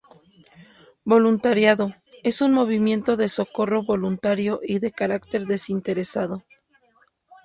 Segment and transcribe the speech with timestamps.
[1.03, 1.93] Voluntariado:
[2.23, 6.41] Es un movimiento de socorro voluntario y de carácter desinteresado.